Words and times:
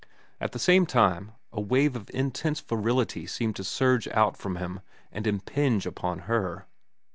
At 0.39 0.51
the 0.53 0.57
same 0.57 0.87
time 0.87 1.33
a 1.53 1.61
wave 1.61 1.95
of 1.95 2.09
intense 2.11 2.59
virility 2.59 3.27
seemed 3.27 3.55
to 3.57 3.63
surge 3.63 4.07
out 4.07 4.35
from 4.35 4.55
him 4.55 4.79
and 5.11 5.27
impinge 5.27 5.85
upon 5.85 6.21
her. 6.25 6.65